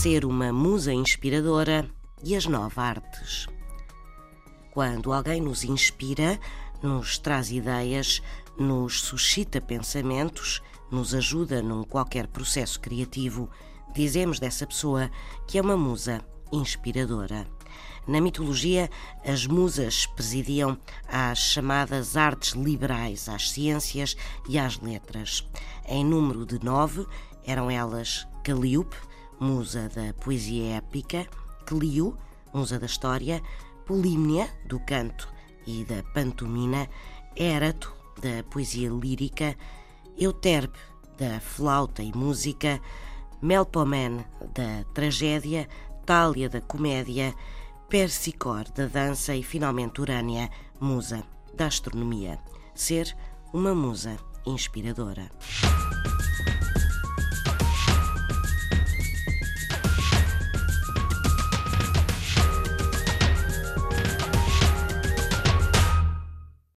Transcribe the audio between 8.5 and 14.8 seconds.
nos suscita pensamentos, nos ajuda num qualquer processo criativo, dizemos dessa